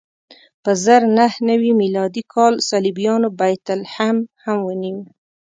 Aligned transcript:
په 0.63 0.71
زر 0.83 1.01
نهه 1.17 1.39
نوې 1.49 1.71
میلادي 1.81 2.23
کال 2.33 2.53
صلیبیانو 2.69 3.27
بیت 3.39 3.65
لحم 3.81 4.17
هم 4.43 4.57
ونیو. 4.63 4.97